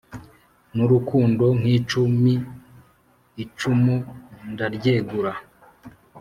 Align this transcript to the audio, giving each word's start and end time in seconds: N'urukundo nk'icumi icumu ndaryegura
N'urukundo 0.75 1.45
nk'icumi 1.59 2.33
icumu 3.43 3.95
ndaryegura 4.51 5.33